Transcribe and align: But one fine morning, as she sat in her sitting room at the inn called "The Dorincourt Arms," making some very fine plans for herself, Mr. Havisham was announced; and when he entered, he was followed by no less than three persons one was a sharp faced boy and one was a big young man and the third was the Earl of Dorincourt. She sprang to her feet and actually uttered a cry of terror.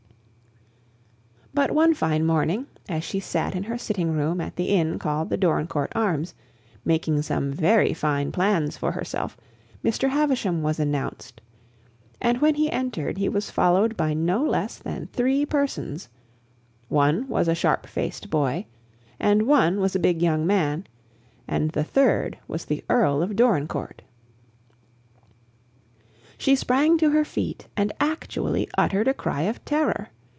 But 1.53 1.71
one 1.71 1.93
fine 1.93 2.25
morning, 2.25 2.67
as 2.87 3.03
she 3.03 3.19
sat 3.19 3.55
in 3.55 3.63
her 3.63 3.77
sitting 3.77 4.13
room 4.13 4.39
at 4.39 4.55
the 4.55 4.69
inn 4.69 4.97
called 4.97 5.29
"The 5.29 5.35
Dorincourt 5.37 5.91
Arms," 5.93 6.33
making 6.85 7.21
some 7.23 7.51
very 7.51 7.93
fine 7.93 8.31
plans 8.31 8.77
for 8.77 8.93
herself, 8.93 9.35
Mr. 9.83 10.07
Havisham 10.09 10.63
was 10.63 10.79
announced; 10.79 11.41
and 12.21 12.37
when 12.39 12.55
he 12.55 12.71
entered, 12.71 13.17
he 13.17 13.27
was 13.27 13.51
followed 13.51 13.97
by 13.97 14.13
no 14.13 14.41
less 14.45 14.77
than 14.77 15.07
three 15.07 15.45
persons 15.45 16.07
one 16.87 17.27
was 17.27 17.49
a 17.49 17.53
sharp 17.53 17.85
faced 17.85 18.29
boy 18.29 18.65
and 19.19 19.41
one 19.41 19.81
was 19.81 19.93
a 19.93 19.99
big 19.99 20.21
young 20.21 20.47
man 20.47 20.87
and 21.49 21.71
the 21.71 21.83
third 21.83 22.37
was 22.47 22.63
the 22.63 22.81
Earl 22.89 23.21
of 23.21 23.35
Dorincourt. 23.35 24.03
She 26.37 26.55
sprang 26.55 26.97
to 26.99 27.09
her 27.09 27.25
feet 27.25 27.67
and 27.75 27.91
actually 27.99 28.69
uttered 28.77 29.09
a 29.09 29.13
cry 29.13 29.41
of 29.41 29.63
terror. 29.65 30.07